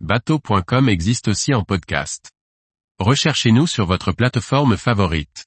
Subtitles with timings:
[0.00, 2.30] bateau.com existe aussi en podcast.
[2.98, 5.46] Recherchez-nous sur votre plateforme favorite.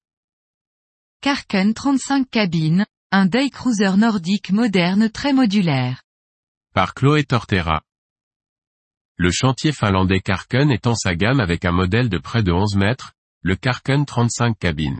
[1.21, 6.01] Karken 35 cabines, un day cruiser nordique moderne très modulaire.
[6.73, 7.83] Par Chloé Tortera.
[9.17, 13.13] Le chantier finlandais Karken étend sa gamme avec un modèle de près de 11 mètres,
[13.41, 14.99] le Karken 35 cabines.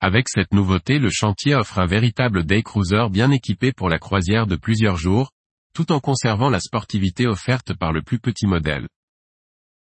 [0.00, 4.46] Avec cette nouveauté le chantier offre un véritable day cruiser bien équipé pour la croisière
[4.46, 5.30] de plusieurs jours,
[5.74, 8.88] tout en conservant la sportivité offerte par le plus petit modèle.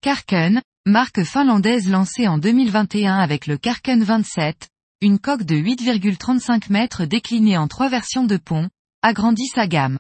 [0.03, 4.71] Karken, marque finlandaise lancée en 2021 avec le Karken 27,
[5.03, 8.71] une coque de 8,35 mètres déclinée en trois versions de pont,
[9.03, 9.99] agrandit sa gamme.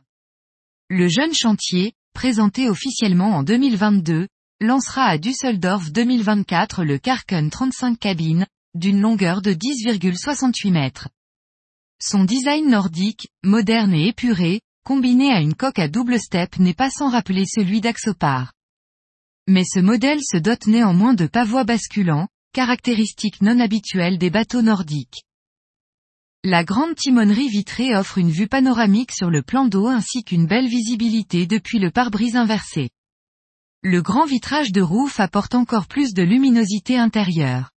[0.89, 4.29] Le jeune chantier, présenté officiellement en 2022,
[4.61, 11.09] lancera à Düsseldorf 2024 le Karken 35 cabines, d'une longueur de 10,68 mètres.
[12.01, 16.91] Son design nordique, moderne et épuré, combiné à une coque à double step n'est pas
[16.91, 18.53] sans rappeler celui d'Axopar.
[19.47, 25.25] Mais ce modèle se dote néanmoins de pavois basculants, caractéristique non habituelle des bateaux nordiques.
[26.43, 30.69] La grande timonerie vitrée offre une vue panoramique sur le plan d'eau ainsi qu'une belle
[30.69, 32.91] visibilité depuis le pare-brise inversé.
[33.83, 37.71] Le grand vitrage de roof apporte encore plus de luminosité intérieure.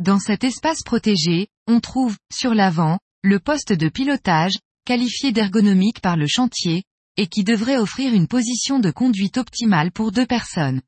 [0.00, 4.58] Dans cet espace protégé, on trouve, sur l'avant, le poste de pilotage,
[4.90, 6.82] qualifié d'ergonomique par le chantier,
[7.16, 10.82] et qui devrait offrir une position de conduite optimale pour deux personnes.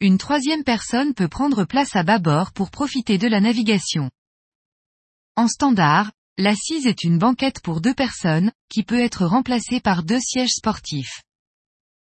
[0.00, 4.08] Une troisième personne peut prendre place à bâbord pour profiter de la navigation.
[5.34, 10.20] En standard, l'assise est une banquette pour deux personnes, qui peut être remplacée par deux
[10.20, 11.22] sièges sportifs.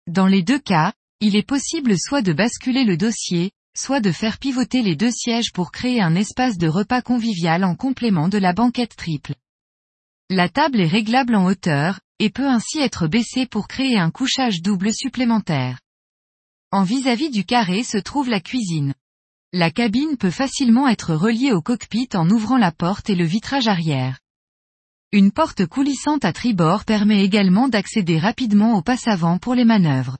[0.08, 4.38] Dans les deux cas, il est possible soit de basculer le dossier, soit de faire
[4.38, 8.54] pivoter les deux sièges pour créer un espace de repas convivial en complément de la
[8.54, 9.36] banquette triple.
[10.33, 14.61] La table est réglable en hauteur, et peut ainsi être baissée pour créer un couchage
[14.61, 15.81] double supplémentaire.
[16.71, 18.93] En vis-à-vis -vis du carré se trouve la cuisine.
[19.52, 23.67] La cabine peut facilement être reliée au cockpit en ouvrant la porte et le vitrage
[23.67, 24.19] arrière.
[25.11, 30.17] Une porte coulissante à tribord permet également d'accéder rapidement au passe-avant pour les manœuvres.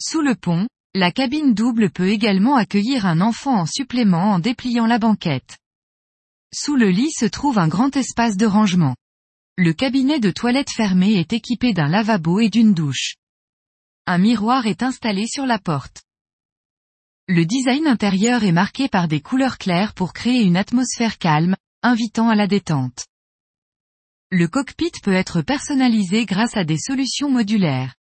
[0.00, 4.86] Sous le pont, la cabine double peut également accueillir un enfant en supplément en dépliant
[4.86, 5.60] la banquette.
[6.52, 8.96] Sous le lit se trouve un grand espace de rangement.
[9.56, 13.14] Le cabinet de toilette fermé est équipé d'un lavabo et d'une douche.
[14.06, 16.02] Un miroir est installé sur la porte.
[17.28, 22.28] Le design intérieur est marqué par des couleurs claires pour créer une atmosphère calme, invitant
[22.28, 23.06] à la détente.
[24.32, 27.94] Le cockpit peut être personnalisé grâce à des solutions modulaires.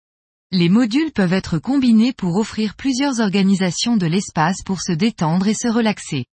[0.51, 5.53] Les modules peuvent être combinés pour offrir plusieurs organisations de l'espace pour se détendre et
[5.53, 6.25] se relaxer.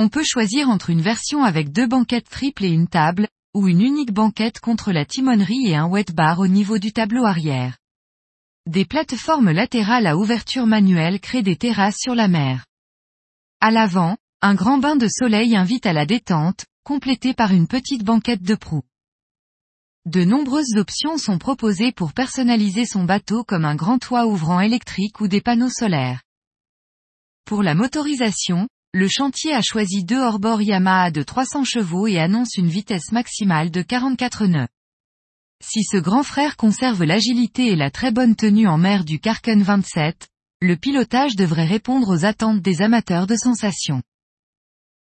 [0.00, 3.80] On peut choisir entre une version avec deux banquettes triples et une table, ou une
[3.80, 7.76] unique banquette contre la timonerie et un wet bar au niveau du tableau arrière.
[8.66, 12.64] Des plateformes latérales à ouverture manuelle créent des terrasses sur la mer.
[13.60, 18.04] À l'avant, un grand bain de soleil invite à la détente, complété par une petite
[18.04, 18.84] banquette de proue.
[20.06, 25.20] De nombreuses options sont proposées pour personnaliser son bateau comme un grand toit ouvrant électrique
[25.20, 26.22] ou des panneaux solaires.
[27.44, 32.56] Pour la motorisation, le chantier a choisi deux hors-bord Yamaha de 300 chevaux et annonce
[32.56, 34.68] une vitesse maximale de 44 nœuds.
[35.62, 39.62] Si ce grand frère conserve l'agilité et la très bonne tenue en mer du Karken
[39.62, 40.28] 27,
[40.62, 44.02] le pilotage devrait répondre aux attentes des amateurs de sensations.